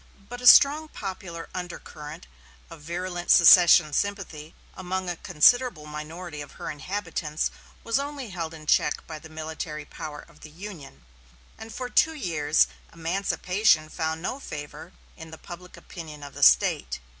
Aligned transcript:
But 0.29 0.41
a 0.41 0.47
strong 0.47 0.87
popular 0.87 1.47
undercurrent 1.53 2.25
of 2.71 2.81
virulent 2.81 3.29
secession 3.29 3.93
sympathy 3.93 4.55
among 4.73 5.07
a 5.07 5.15
considerable 5.15 5.85
minority 5.85 6.41
of 6.41 6.53
her 6.53 6.71
inhabitants 6.71 7.51
was 7.83 7.99
only 7.99 8.29
held 8.29 8.55
in 8.55 8.65
check 8.65 9.05
by 9.05 9.19
the 9.19 9.29
military 9.29 9.85
power 9.85 10.19
of 10.27 10.39
the 10.39 10.49
Union, 10.49 11.05
and 11.55 11.71
for 11.71 11.87
two 11.87 12.15
years 12.15 12.65
emancipation 12.91 13.89
found 13.89 14.23
no 14.23 14.39
favor 14.39 14.91
in 15.17 15.29
the 15.29 15.37
public 15.37 15.77
opinion 15.77 16.23
of 16.23 16.33
the 16.33 16.41
State. 16.41 16.99